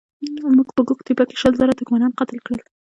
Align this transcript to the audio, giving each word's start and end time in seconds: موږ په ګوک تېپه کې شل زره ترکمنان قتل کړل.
موږ 0.57 0.67
په 0.75 0.81
ګوک 0.87 0.99
تېپه 1.05 1.23
کې 1.29 1.35
شل 1.41 1.53
زره 1.59 1.73
ترکمنان 1.79 2.11
قتل 2.19 2.37
کړل. 2.45 2.59